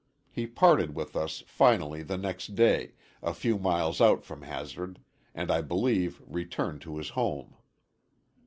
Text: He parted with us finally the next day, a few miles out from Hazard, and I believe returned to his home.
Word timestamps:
He 0.31 0.47
parted 0.47 0.95
with 0.95 1.15
us 1.15 1.43
finally 1.45 2.01
the 2.01 2.17
next 2.17 2.55
day, 2.55 2.93
a 3.21 3.35
few 3.35 3.59
miles 3.59 4.01
out 4.01 4.23
from 4.25 4.41
Hazard, 4.41 4.97
and 5.35 5.51
I 5.51 5.61
believe 5.61 6.19
returned 6.25 6.81
to 6.81 6.97
his 6.97 7.09
home. 7.09 7.53